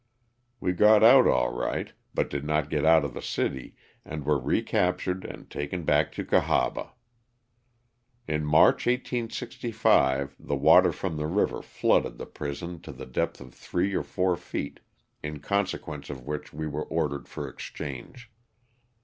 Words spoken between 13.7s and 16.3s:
or four feet, in consequence of